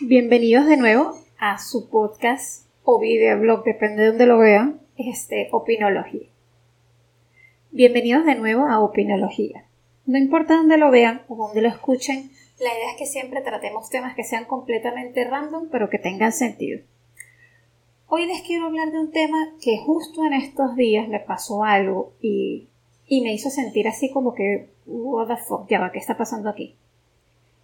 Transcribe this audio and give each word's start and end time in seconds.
Bienvenidos 0.00 0.66
de 0.66 0.76
nuevo 0.76 1.16
a 1.38 1.56
su 1.58 1.88
podcast 1.88 2.66
o 2.82 2.98
videoblog, 2.98 3.62
depende 3.62 4.02
de 4.02 4.08
donde 4.08 4.26
lo 4.26 4.38
vean, 4.38 4.80
este, 4.96 5.48
Opinología. 5.52 6.26
Bienvenidos 7.70 8.26
de 8.26 8.34
nuevo 8.34 8.66
a 8.66 8.80
Opinología. 8.80 9.66
No 10.04 10.18
importa 10.18 10.56
dónde 10.56 10.78
lo 10.78 10.90
vean 10.90 11.22
o 11.28 11.36
dónde 11.36 11.62
lo 11.62 11.68
escuchen, 11.68 12.32
la 12.58 12.74
idea 12.74 12.90
es 12.90 12.98
que 12.98 13.06
siempre 13.06 13.40
tratemos 13.40 13.88
temas 13.88 14.16
que 14.16 14.24
sean 14.24 14.46
completamente 14.46 15.22
random, 15.22 15.68
pero 15.70 15.88
que 15.88 16.00
tengan 16.00 16.32
sentido. 16.32 16.80
Hoy 18.08 18.26
les 18.26 18.42
quiero 18.42 18.66
hablar 18.66 18.90
de 18.90 18.98
un 18.98 19.12
tema 19.12 19.54
que 19.62 19.78
justo 19.78 20.24
en 20.26 20.32
estos 20.32 20.74
días 20.74 21.06
me 21.06 21.20
pasó 21.20 21.62
algo 21.62 22.14
y, 22.20 22.66
y 23.06 23.20
me 23.20 23.32
hizo 23.32 23.48
sentir 23.48 23.86
así 23.86 24.10
como 24.10 24.34
que, 24.34 24.70
what 24.86 25.28
the 25.28 25.36
fuck, 25.36 25.68
ya 25.68 25.78
va, 25.78 25.92
¿qué 25.92 26.00
está 26.00 26.16
pasando 26.16 26.50
aquí? 26.50 26.74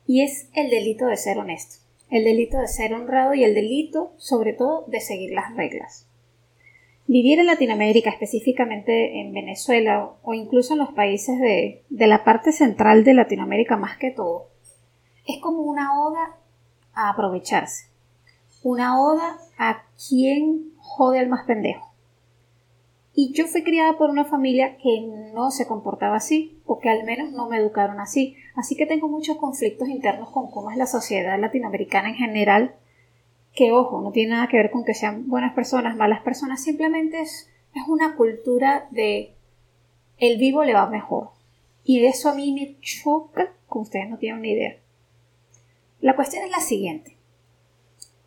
Y 0.07 0.23
es 0.23 0.49
el 0.55 0.71
delito 0.71 1.07
de 1.07 1.17
ser 1.17 1.39
honesto, 1.39 1.80
el 2.11 2.25
delito 2.25 2.59
de 2.59 2.69
ser 2.69 2.93
honrado 2.95 3.35
y 3.35 3.45
el 3.45 3.55
delito, 3.55 4.13
sobre 4.17 4.53
todo, 4.53 4.85
de 4.89 5.01
seguir 5.01 5.33
las 5.33 5.55
reglas. 5.55 6.07
Vivir 7.07 7.41
en 7.41 7.47
Latinoamérica, 7.47 8.11
específicamente 8.11 9.21
en 9.21 9.33
Venezuela 9.33 10.13
o 10.23 10.35
incluso 10.35 10.75
en 10.75 10.81
los 10.81 10.93
países 10.93 11.41
de, 11.41 11.83
de 11.89 12.07
la 12.07 12.25
parte 12.25 12.53
central 12.53 13.05
de 13.05 13.15
Latinoamérica 13.15 13.77
más 13.77 13.97
que 13.97 14.11
todo, 14.11 14.49
es 15.27 15.41
como 15.41 15.63
una 15.63 16.01
oda 16.01 16.37
a 16.93 17.11
aprovecharse, 17.11 17.87
una 18.63 19.01
oda 19.01 19.39
a 19.59 19.85
quien 20.09 20.73
jode 20.79 21.19
al 21.19 21.29
más 21.29 21.45
pendejo. 21.47 21.90
Y 23.15 23.33
yo 23.33 23.47
fui 23.47 23.65
criada 23.65 23.99
por 23.99 24.11
una 24.11 24.25
familia 24.25 24.77
que 24.77 25.01
no 25.35 25.51
se 25.51 25.67
comportaba 25.67 26.17
así, 26.17 26.61
o 26.65 26.79
que 26.79 26.89
al 26.89 27.05
menos 27.05 27.33
no 27.33 27.49
me 27.49 27.57
educaron 27.57 27.99
así, 27.99 28.37
así 28.55 28.77
que 28.77 28.87
tengo 28.87 29.09
muchos 29.09 29.37
conflictos 29.37 29.89
internos 29.89 30.31
con 30.31 30.51
cómo 30.51 30.71
es 30.71 30.77
la 30.77 30.87
sociedad 30.87 31.39
latinoamericana 31.39 32.11
en 32.11 32.15
general, 32.15 32.75
que 33.53 33.73
ojo, 33.73 34.01
no 34.01 34.13
tiene 34.13 34.33
nada 34.33 34.47
que 34.47 34.59
ver 34.59 34.71
con 34.71 34.85
que 34.85 34.95
sean 34.95 35.29
buenas 35.29 35.55
personas, 35.55 35.97
malas 35.97 36.23
personas, 36.23 36.63
simplemente 36.63 37.21
es, 37.21 37.51
es 37.75 37.83
una 37.89 38.15
cultura 38.15 38.87
de 38.93 39.35
el 40.19 40.39
vivo 40.39 40.63
le 40.63 40.75
va 40.75 40.89
mejor. 40.89 41.31
Y 41.83 42.05
eso 42.05 42.29
a 42.29 42.35
mí 42.35 42.53
me 42.53 42.77
choca, 42.81 43.53
como 43.67 43.83
ustedes 43.83 44.09
no 44.09 44.19
tienen 44.19 44.43
ni 44.43 44.53
idea. 44.53 44.77
La 46.01 46.15
cuestión 46.15 46.45
es 46.45 46.51
la 46.51 46.61
siguiente. 46.61 47.17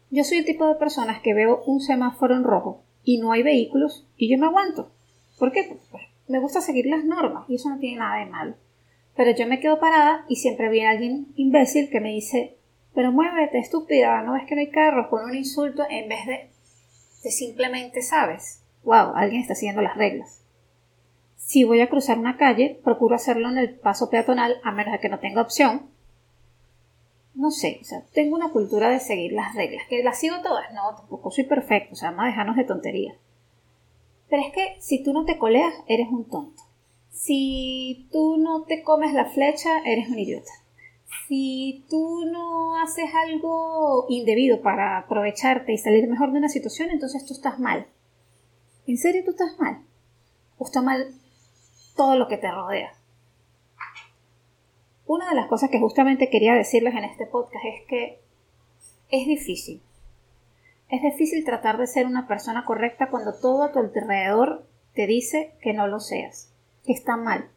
Yo 0.10 0.24
soy 0.24 0.40
el 0.40 0.46
tipo 0.46 0.68
de 0.68 0.76
personas 0.76 1.22
que 1.22 1.34
veo 1.34 1.64
un 1.66 1.80
semáforo 1.80 2.36
en 2.36 2.44
rojo 2.44 2.82
y 3.04 3.20
no 3.20 3.32
hay 3.32 3.44
vehículos 3.44 4.08
y 4.18 4.30
yo 4.30 4.38
me 4.38 4.48
aguanto. 4.48 4.92
¿Por 5.38 5.52
qué? 5.52 5.78
Pues 5.92 6.04
me 6.28 6.40
gusta 6.40 6.62
seguir 6.62 6.86
las 6.86 7.04
normas 7.04 7.50
y 7.50 7.56
eso 7.56 7.70
no 7.70 7.80
tiene 7.80 8.00
nada 8.00 8.20
de 8.20 8.26
malo. 8.26 8.56
Pero 9.16 9.32
yo 9.32 9.46
me 9.48 9.60
quedo 9.60 9.80
parada 9.80 10.26
y 10.28 10.38
siempre 10.38 10.70
viene 10.70 10.90
alguien 10.90 11.28
imbécil 11.36 11.90
que 11.90 12.00
me 12.00 12.10
dice, 12.10 12.58
pero 12.96 13.12
muévete, 13.12 13.60
estúpida, 13.60 14.22
no 14.24 14.34
ves 14.34 14.46
que 14.48 14.56
no 14.56 14.62
hay 14.62 14.70
carros, 14.70 15.08
con 15.08 15.24
un 15.24 15.36
insulto 15.36 15.84
en 15.90 16.10
vez 16.10 16.26
de, 16.26 16.50
de 17.24 17.32
simplemente 17.32 18.02
sabes, 18.02 18.64
wow, 18.84 19.14
alguien 19.16 19.42
está 19.42 19.56
siguiendo 19.56 19.82
las 19.82 19.98
reglas. 19.98 20.44
Si 21.36 21.64
voy 21.64 21.82
a 21.82 21.90
cruzar 21.90 22.18
una 22.18 22.38
calle, 22.38 22.80
procuro 22.84 23.16
hacerlo 23.16 23.50
en 23.50 23.58
el 23.58 23.76
paso 23.76 24.10
peatonal 24.10 24.60
a 24.64 24.72
menos 24.72 24.94
de 24.94 25.00
que 25.00 25.10
no 25.10 25.20
tenga 25.20 25.42
opción, 25.42 25.93
no 27.36 27.52
sé, 27.52 27.80
o 27.82 27.84
sea, 27.84 28.04
tengo 28.14 28.36
una 28.36 28.52
cultura 28.52 28.90
de 28.90 29.00
seguir 29.00 29.34
las 29.34 29.56
reglas, 29.56 29.84
que 29.90 30.04
las 30.04 30.20
sigo 30.20 30.42
todas, 30.42 30.72
no, 30.74 30.96
tampoco 30.96 31.32
soy 31.32 31.46
perfecto, 31.46 31.94
o 31.94 31.96
sea, 31.96 32.12
vamos 32.12 32.26
a 32.26 32.28
dejarnos 32.28 32.56
de 32.56 32.64
tonterías. 32.64 33.16
Pero 34.30 34.44
es 34.44 34.54
que 34.54 34.76
si 34.80 35.04
tú 35.04 35.14
no 35.14 35.26
te 35.26 35.38
coleas, 35.38 35.74
eres 35.88 36.08
un 36.10 36.30
tonto. 36.30 36.62
Si 37.12 38.08
tú 38.12 38.38
no 38.38 38.64
te 38.64 38.84
comes 38.84 39.14
la 39.14 39.26
flecha, 39.26 39.80
eres 39.86 40.10
un 40.10 40.18
idiota. 40.18 40.52
Si 41.28 41.86
tú 41.90 42.26
no 42.26 42.82
haces 42.82 43.10
algo 43.14 44.08
indebido 44.10 44.62
para 44.62 44.98
aprovecharte 44.98 45.74
y 45.74 45.78
salir 45.78 46.08
mejor 46.10 46.32
de 46.32 46.40
una 46.40 46.50
situación, 46.50 46.90
entonces 46.90 47.26
tú 47.26 47.34
estás 47.34 47.60
mal. 47.60 47.88
¿En 48.88 48.98
serio 48.98 49.24
tú 49.24 49.32
estás 49.32 49.58
mal? 49.60 49.84
¿O 50.58 50.66
está 50.66 50.82
mal 50.82 51.14
todo 51.96 52.18
lo 52.18 52.28
que 52.28 52.38
te 52.38 52.52
rodea? 52.52 52.94
Una 55.14 55.30
de 55.30 55.36
las 55.36 55.46
cosas 55.46 55.70
que 55.70 55.80
justamente 55.80 56.32
quería 56.32 56.56
decirles 56.56 56.96
en 56.96 57.04
este 57.04 57.28
podcast 57.28 57.64
es 57.64 57.88
que 57.88 58.20
es 59.12 59.28
difícil. 59.28 59.80
Es 60.90 61.04
difícil 61.04 61.46
tratar 61.46 61.78
de 61.78 61.86
ser 61.86 62.08
una 62.08 62.28
persona 62.28 62.66
correcta 62.66 63.12
cuando 63.12 63.40
todo 63.40 63.62
a 63.62 63.72
tu 63.72 63.78
alrededor 63.78 64.66
te 64.96 65.06
dice 65.06 65.54
que 65.62 65.72
no 65.72 65.86
lo 65.86 66.00
seas, 66.00 66.52
que 66.84 66.94
está 66.94 67.16
mal, 67.16 67.48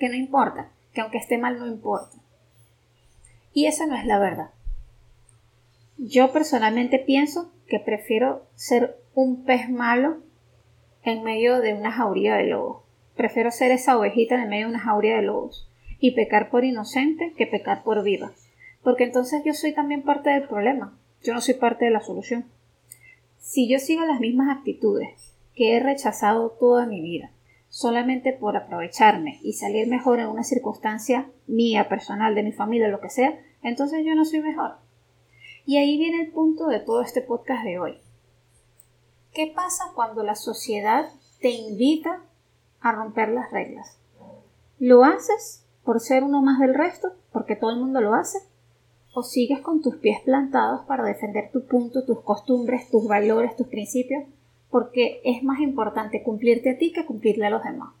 que 0.00 0.08
no 0.08 0.16
importa, 0.16 0.72
que 0.92 1.00
aunque 1.00 1.18
esté 1.18 1.38
mal 1.38 1.60
no 1.60 1.68
importa. 1.68 2.16
Y 3.52 3.66
esa 3.66 3.86
no 3.86 3.94
es 3.94 4.04
la 4.04 4.18
verdad. 4.18 4.50
Yo 5.96 6.32
personalmente 6.32 6.98
pienso 6.98 7.52
que 7.68 7.78
prefiero 7.78 8.48
ser 8.56 8.98
un 9.14 9.44
pez 9.44 9.70
malo 9.70 10.16
en 11.04 11.22
medio 11.22 11.60
de 11.60 11.72
una 11.72 11.92
jauría 11.92 12.34
de 12.34 12.48
lobos. 12.48 12.82
Prefiero 13.14 13.52
ser 13.52 13.70
esa 13.70 13.96
ovejita 13.96 14.42
en 14.42 14.48
medio 14.48 14.66
de 14.66 14.72
una 14.72 14.82
jauría 14.82 15.14
de 15.14 15.22
lobos 15.22 15.70
y 16.04 16.10
pecar 16.10 16.50
por 16.50 16.66
inocente 16.66 17.32
que 17.34 17.46
pecar 17.46 17.82
por 17.82 18.02
viva. 18.02 18.30
Porque 18.82 19.04
entonces 19.04 19.40
yo 19.42 19.54
soy 19.54 19.72
también 19.72 20.02
parte 20.02 20.28
del 20.28 20.46
problema, 20.46 20.98
yo 21.22 21.32
no 21.32 21.40
soy 21.40 21.54
parte 21.54 21.86
de 21.86 21.92
la 21.92 22.02
solución. 22.02 22.44
Si 23.38 23.70
yo 23.70 23.78
sigo 23.78 24.04
las 24.04 24.20
mismas 24.20 24.54
actitudes 24.54 25.34
que 25.54 25.74
he 25.74 25.80
rechazado 25.80 26.50
toda 26.60 26.84
mi 26.84 27.00
vida, 27.00 27.30
solamente 27.70 28.34
por 28.34 28.54
aprovecharme 28.54 29.40
y 29.42 29.54
salir 29.54 29.88
mejor 29.88 30.20
en 30.20 30.26
una 30.26 30.44
circunstancia 30.44 31.30
mía, 31.46 31.88
personal, 31.88 32.34
de 32.34 32.42
mi 32.42 32.52
familia, 32.52 32.88
lo 32.88 33.00
que 33.00 33.08
sea, 33.08 33.40
entonces 33.62 34.04
yo 34.04 34.14
no 34.14 34.26
soy 34.26 34.40
mejor. 34.40 34.72
Y 35.64 35.78
ahí 35.78 35.96
viene 35.96 36.20
el 36.20 36.32
punto 36.32 36.66
de 36.66 36.80
todo 36.80 37.00
este 37.00 37.22
podcast 37.22 37.64
de 37.64 37.78
hoy. 37.78 37.98
¿Qué 39.32 39.50
pasa 39.56 39.84
cuando 39.94 40.22
la 40.22 40.34
sociedad 40.34 41.08
te 41.40 41.48
invita 41.48 42.20
a 42.82 42.92
romper 42.92 43.30
las 43.30 43.50
reglas? 43.50 43.98
¿Lo 44.78 45.02
haces 45.02 45.63
por 45.84 46.00
ser 46.00 46.24
uno 46.24 46.42
más 46.42 46.58
del 46.58 46.74
resto, 46.74 47.12
porque 47.32 47.56
todo 47.56 47.70
el 47.70 47.78
mundo 47.78 48.00
lo 48.00 48.14
hace, 48.14 48.38
o 49.14 49.22
sigues 49.22 49.60
con 49.60 49.80
tus 49.80 49.96
pies 49.96 50.20
plantados 50.24 50.84
para 50.86 51.04
defender 51.04 51.50
tu 51.52 51.66
punto, 51.66 52.04
tus 52.04 52.20
costumbres, 52.22 52.90
tus 52.90 53.06
valores, 53.06 53.54
tus 53.54 53.68
principios, 53.68 54.24
porque 54.70 55.20
es 55.24 55.42
más 55.42 55.60
importante 55.60 56.22
cumplirte 56.22 56.70
a 56.70 56.78
ti 56.78 56.92
que 56.92 57.06
cumplirle 57.06 57.46
a 57.46 57.50
los 57.50 57.62
demás. 57.62 57.94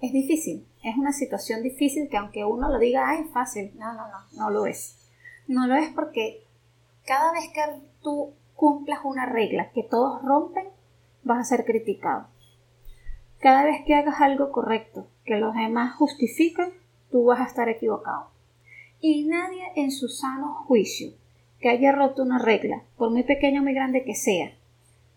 Es 0.00 0.12
difícil, 0.12 0.66
es 0.82 0.96
una 0.96 1.12
situación 1.12 1.62
difícil 1.62 2.08
que 2.08 2.16
aunque 2.16 2.44
uno 2.44 2.70
lo 2.70 2.78
diga, 2.78 3.08
ay, 3.08 3.24
fácil, 3.32 3.70
no, 3.76 3.92
no, 3.92 4.08
no, 4.08 4.18
no 4.32 4.50
lo 4.50 4.66
es. 4.66 4.96
No 5.46 5.66
lo 5.66 5.76
es 5.76 5.90
porque 5.92 6.42
cada 7.04 7.32
vez 7.32 7.50
que 7.52 7.60
tú 8.02 8.32
cumplas 8.54 9.00
una 9.04 9.26
regla 9.26 9.70
que 9.72 9.82
todos 9.82 10.22
rompen, 10.22 10.68
vas 11.22 11.40
a 11.40 11.56
ser 11.56 11.64
criticado. 11.64 12.26
Cada 13.40 13.64
vez 13.64 13.82
que 13.86 13.94
hagas 13.94 14.20
algo 14.20 14.52
correcto, 14.52 15.08
que 15.24 15.36
los 15.36 15.54
demás 15.54 15.96
justifican, 15.96 16.70
tú 17.10 17.24
vas 17.24 17.40
a 17.40 17.44
estar 17.44 17.68
equivocado. 17.68 18.28
Y 19.00 19.24
nadie 19.24 19.62
en 19.76 19.90
su 19.90 20.08
sano 20.08 20.64
juicio 20.66 21.12
que 21.58 21.70
haya 21.70 21.92
roto 21.92 22.22
una 22.22 22.38
regla, 22.38 22.82
por 22.96 23.10
muy 23.10 23.22
pequeña 23.22 23.60
o 23.60 23.64
muy 23.64 23.72
grande 23.72 24.04
que 24.04 24.14
sea, 24.14 24.52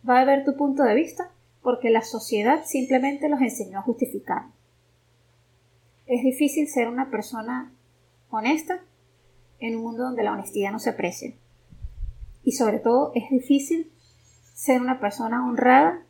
va 0.07 0.19
a 0.19 0.25
ver 0.25 0.45
tu 0.45 0.55
punto 0.55 0.83
de 0.83 0.95
vista 0.95 1.31
porque 1.61 1.89
la 1.89 2.01
sociedad 2.01 2.63
simplemente 2.65 3.27
los 3.27 3.41
enseñó 3.41 3.79
a 3.79 3.83
justificar. 3.83 4.43
Es 6.05 6.23
difícil 6.23 6.67
ser 6.67 6.87
una 6.87 7.09
persona 7.09 7.73
honesta 8.29 8.81
en 9.59 9.75
un 9.77 9.83
mundo 9.83 10.03
donde 10.03 10.23
la 10.23 10.33
honestidad 10.33 10.71
no 10.71 10.79
se 10.79 10.89
aprecia. 10.89 11.33
Y 12.43 12.53
sobre 12.53 12.79
todo 12.79 13.11
es 13.15 13.29
difícil 13.29 13.91
ser 14.53 14.81
una 14.81 14.99
persona 14.99 15.45
honrada 15.45 16.05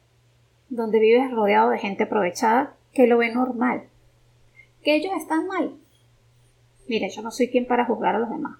donde 0.76 1.00
vives 1.00 1.30
rodeado 1.32 1.70
de 1.70 1.78
gente 1.78 2.04
aprovechada 2.04 2.76
que 2.94 3.06
lo 3.06 3.20
ve 3.20 3.32
normal. 3.32 3.84
Que 4.82 4.96
ellos 4.96 5.14
están 5.16 5.48
mal. 5.48 5.78
Mire, 6.88 7.10
yo 7.10 7.22
no 7.22 7.32
soy 7.32 7.50
quien 7.50 7.68
para 7.68 7.86
juzgar 7.86 8.16
a 8.16 8.20
los 8.20 8.30
demás. 8.30 8.58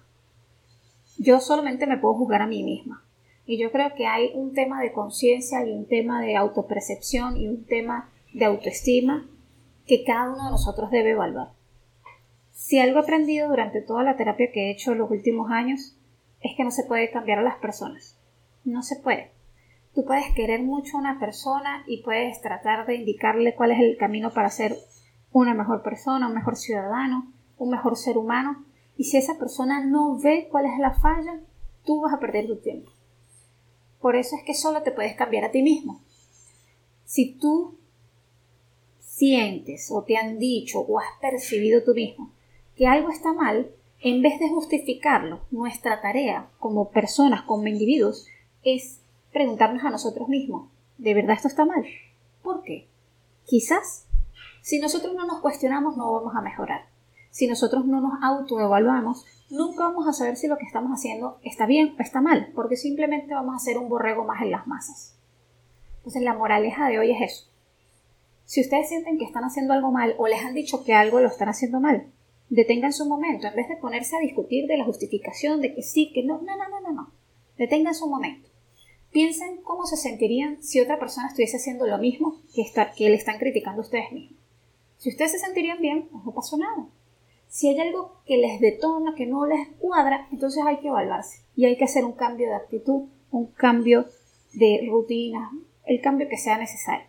Yo 1.18 1.40
solamente 1.40 1.86
me 1.86 1.98
puedo 1.98 2.14
juzgar 2.14 2.42
a 2.42 2.46
mí 2.46 2.62
misma. 2.62 3.04
Y 3.46 3.58
yo 3.58 3.70
creo 3.72 3.94
que 3.94 4.06
hay 4.06 4.30
un 4.34 4.54
tema 4.54 4.80
de 4.80 4.92
conciencia 4.92 5.66
y 5.66 5.72
un 5.72 5.86
tema 5.86 6.22
de 6.22 6.36
autopercepción 6.36 7.36
y 7.36 7.48
un 7.48 7.64
tema 7.64 8.10
de 8.32 8.44
autoestima 8.44 9.28
que 9.86 10.04
cada 10.04 10.30
uno 10.30 10.44
de 10.44 10.50
nosotros 10.50 10.90
debe 10.90 11.10
evaluar. 11.10 11.48
Si 12.52 12.78
algo 12.78 13.00
he 13.00 13.02
aprendido 13.02 13.48
durante 13.48 13.82
toda 13.82 14.04
la 14.04 14.16
terapia 14.16 14.52
que 14.52 14.68
he 14.68 14.70
hecho 14.70 14.92
en 14.92 14.98
los 14.98 15.10
últimos 15.10 15.50
años 15.50 15.96
es 16.40 16.56
que 16.56 16.64
no 16.64 16.70
se 16.70 16.84
puede 16.84 17.10
cambiar 17.10 17.40
a 17.40 17.42
las 17.42 17.56
personas. 17.56 18.18
No 18.64 18.82
se 18.82 18.96
puede. 18.96 19.33
Tú 19.94 20.04
puedes 20.04 20.34
querer 20.34 20.62
mucho 20.62 20.96
a 20.96 21.00
una 21.00 21.20
persona 21.20 21.84
y 21.86 22.02
puedes 22.02 22.40
tratar 22.40 22.86
de 22.86 22.96
indicarle 22.96 23.54
cuál 23.54 23.70
es 23.70 23.80
el 23.80 23.96
camino 23.96 24.32
para 24.32 24.50
ser 24.50 24.76
una 25.32 25.54
mejor 25.54 25.82
persona, 25.82 26.26
un 26.26 26.34
mejor 26.34 26.56
ciudadano, 26.56 27.32
un 27.58 27.70
mejor 27.70 27.96
ser 27.96 28.18
humano. 28.18 28.64
Y 28.96 29.04
si 29.04 29.18
esa 29.18 29.38
persona 29.38 29.84
no 29.84 30.18
ve 30.18 30.48
cuál 30.50 30.66
es 30.66 30.78
la 30.78 30.94
falla, 30.94 31.40
tú 31.84 32.00
vas 32.00 32.12
a 32.12 32.20
perder 32.20 32.46
tu 32.46 32.56
tiempo. 32.56 32.90
Por 34.00 34.16
eso 34.16 34.36
es 34.36 34.42
que 34.44 34.54
solo 34.54 34.82
te 34.82 34.90
puedes 34.90 35.14
cambiar 35.14 35.44
a 35.44 35.50
ti 35.50 35.62
mismo. 35.62 36.00
Si 37.04 37.34
tú 37.34 37.78
sientes 39.00 39.90
o 39.92 40.02
te 40.02 40.16
han 40.16 40.38
dicho 40.38 40.80
o 40.80 40.98
has 40.98 41.06
percibido 41.20 41.84
tú 41.84 41.94
mismo 41.94 42.32
que 42.76 42.86
algo 42.86 43.10
está 43.10 43.32
mal, 43.32 43.70
En 44.04 44.20
vez 44.20 44.38
de 44.38 44.50
justificarlo, 44.50 45.46
nuestra 45.50 46.02
tarea 46.02 46.50
como 46.58 46.90
personas, 46.90 47.40
como 47.44 47.68
individuos, 47.68 48.26
es 48.62 49.00
preguntarnos 49.34 49.84
a 49.84 49.90
nosotros 49.90 50.28
mismos, 50.28 50.70
¿de 50.96 51.12
verdad 51.12 51.34
esto 51.34 51.48
está 51.48 51.66
mal? 51.66 51.84
¿Por 52.42 52.62
qué? 52.62 52.88
Quizás, 53.44 54.06
si 54.62 54.78
nosotros 54.78 55.14
no 55.14 55.26
nos 55.26 55.40
cuestionamos, 55.40 55.96
no 55.96 56.12
vamos 56.12 56.34
a 56.36 56.40
mejorar. 56.40 56.86
Si 57.30 57.48
nosotros 57.48 57.84
no 57.84 58.00
nos 58.00 58.12
autoevaluamos, 58.22 59.26
nunca 59.50 59.88
vamos 59.88 60.06
a 60.06 60.12
saber 60.12 60.36
si 60.36 60.46
lo 60.46 60.56
que 60.56 60.64
estamos 60.64 60.92
haciendo 60.92 61.40
está 61.42 61.66
bien 61.66 61.96
o 61.98 62.02
está 62.02 62.20
mal, 62.20 62.52
porque 62.54 62.76
simplemente 62.76 63.34
vamos 63.34 63.56
a 63.56 63.58
ser 63.58 63.76
un 63.76 63.88
borrego 63.88 64.24
más 64.24 64.40
en 64.40 64.52
las 64.52 64.68
masas. 64.68 65.18
Entonces 65.96 66.22
la 66.22 66.34
moraleja 66.34 66.88
de 66.88 67.00
hoy 67.00 67.10
es 67.10 67.32
eso. 67.32 67.50
Si 68.44 68.60
ustedes 68.60 68.88
sienten 68.88 69.18
que 69.18 69.24
están 69.24 69.42
haciendo 69.42 69.72
algo 69.72 69.90
mal 69.90 70.14
o 70.16 70.28
les 70.28 70.44
han 70.44 70.54
dicho 70.54 70.84
que 70.84 70.94
algo 70.94 71.18
lo 71.18 71.26
están 71.26 71.48
haciendo 71.48 71.80
mal, 71.80 72.06
detengan 72.50 72.92
su 72.92 73.04
momento, 73.06 73.48
en 73.48 73.56
vez 73.56 73.68
de 73.68 73.76
ponerse 73.76 74.16
a 74.16 74.20
discutir 74.20 74.68
de 74.68 74.76
la 74.76 74.84
justificación 74.84 75.60
de 75.60 75.74
que 75.74 75.82
sí, 75.82 76.12
que 76.14 76.22
no, 76.22 76.40
no, 76.40 76.56
no, 76.56 76.68
no, 76.68 76.80
no, 76.80 76.92
no. 76.92 77.12
Detengan 77.58 77.94
su 77.96 78.08
momento. 78.08 78.53
Piensen 79.14 79.58
cómo 79.62 79.86
se 79.86 79.96
sentirían 79.96 80.60
si 80.60 80.80
otra 80.80 80.98
persona 80.98 81.28
estuviese 81.28 81.58
haciendo 81.58 81.86
lo 81.86 81.98
mismo 81.98 82.42
que, 82.52 82.64
que 82.96 83.08
le 83.08 83.14
están 83.14 83.38
criticando 83.38 83.82
ustedes 83.82 84.10
mismos. 84.10 84.40
Si 84.98 85.08
ustedes 85.08 85.30
se 85.30 85.38
sentirían 85.38 85.80
bien, 85.80 86.08
pues 86.10 86.24
no 86.24 86.32
pasó 86.32 86.56
nada. 86.56 86.88
Si 87.46 87.68
hay 87.68 87.78
algo 87.78 88.16
que 88.26 88.38
les 88.38 88.58
detona, 88.58 89.14
que 89.14 89.26
no 89.26 89.46
les 89.46 89.68
cuadra, 89.78 90.26
entonces 90.32 90.64
hay 90.66 90.78
que 90.78 90.88
evaluarse 90.88 91.42
y 91.54 91.64
hay 91.64 91.76
que 91.76 91.84
hacer 91.84 92.04
un 92.04 92.14
cambio 92.14 92.48
de 92.48 92.56
actitud, 92.56 93.04
un 93.30 93.46
cambio 93.46 94.06
de 94.52 94.84
rutina, 94.90 95.48
el 95.86 96.00
cambio 96.00 96.28
que 96.28 96.36
sea 96.36 96.58
necesario. 96.58 97.06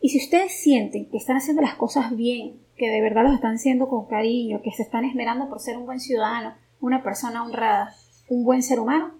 Y 0.00 0.10
si 0.10 0.18
ustedes 0.18 0.52
sienten 0.52 1.06
que 1.06 1.16
están 1.16 1.38
haciendo 1.38 1.60
las 1.60 1.74
cosas 1.74 2.14
bien, 2.14 2.60
que 2.76 2.88
de 2.88 3.00
verdad 3.00 3.24
los 3.24 3.34
están 3.34 3.56
haciendo 3.56 3.88
con 3.88 4.06
cariño, 4.06 4.62
que 4.62 4.70
se 4.70 4.84
están 4.84 5.04
esmerando 5.04 5.48
por 5.48 5.58
ser 5.58 5.76
un 5.76 5.86
buen 5.86 5.98
ciudadano, 5.98 6.54
una 6.80 7.02
persona 7.02 7.42
honrada, 7.42 7.96
un 8.28 8.44
buen 8.44 8.62
ser 8.62 8.78
humano, 8.78 9.10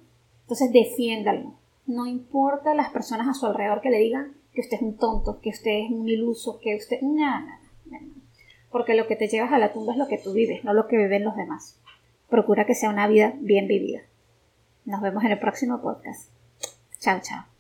entonces 0.43 0.71
defiéndanlo. 0.71 1.66
No 1.87 2.07
importa 2.07 2.75
las 2.75 2.91
personas 2.91 3.29
a 3.29 3.35
su 3.35 3.47
alrededor 3.47 3.81
que 3.81 3.91
le 3.91 3.99
digan 3.99 4.37
que 4.53 4.61
usted 4.61 4.77
es 4.77 4.83
un 4.83 4.97
tonto, 4.97 5.41
que 5.41 5.51
usted 5.51 5.71
es 5.71 5.91
un 5.91 6.09
iluso, 6.09 6.59
que 6.61 6.75
usted... 6.77 7.01
Nada, 7.03 7.61
nada, 7.85 8.05
Porque 8.71 8.95
lo 8.95 9.07
que 9.07 9.17
te 9.17 9.29
llevas 9.29 9.53
a 9.53 9.59
la 9.59 9.73
tumba 9.73 9.93
es 9.93 9.99
lo 9.99 10.09
que 10.09 10.19
tú 10.19 10.33
vives, 10.33 10.65
no 10.65 10.73
lo 10.73 10.89
que 10.89 10.97
viven 10.97 11.25
los 11.25 11.37
demás. 11.37 11.81
Procura 12.29 12.67
que 12.67 12.75
sea 12.75 12.91
una 12.91 13.07
vida 13.07 13.35
bien 13.39 13.69
vivida. 13.69 14.01
Nos 14.85 15.01
vemos 15.01 15.25
en 15.25 15.33
el 15.33 15.39
próximo 15.39 15.81
podcast. 15.81 16.31
Chao, 16.99 17.21
chao. 17.23 17.56